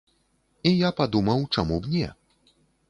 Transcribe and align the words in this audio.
І 0.71 0.71
я 0.71 0.89
падумаў, 1.01 1.39
чаму 1.57 1.75
б 1.87 1.95
не? 1.95 2.07